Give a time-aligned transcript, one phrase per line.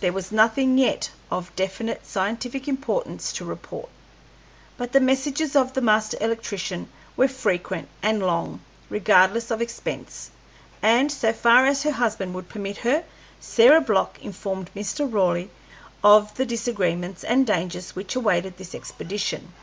[0.00, 3.88] There was nothing yet of definite scientific importance to report,
[4.76, 6.86] but the messages of the Master Electrician
[7.16, 10.30] were frequent and long, regardless of expense,
[10.82, 13.04] and, so far as her husband would permit her,
[13.40, 15.10] Sarah Block informed Mrs.
[15.10, 15.48] Raleigh
[16.04, 19.54] of the discouragements and dangers which awaited this expedition.